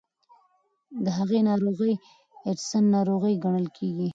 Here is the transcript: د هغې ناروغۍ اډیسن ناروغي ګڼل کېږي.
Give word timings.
د 1.03 1.05
هغې 1.17 1.39
ناروغۍ 1.49 1.93
اډیسن 2.49 2.83
ناروغي 2.95 3.33
ګڼل 3.43 3.67
کېږي. 3.77 4.07